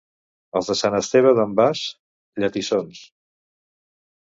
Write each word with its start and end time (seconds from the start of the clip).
Els 0.59 0.71
de 0.71 0.75
Sant 0.79 0.97
Esteve 1.01 1.35
d'en 1.41 1.55
Bas, 1.61 1.85
lletissons. 2.45 3.07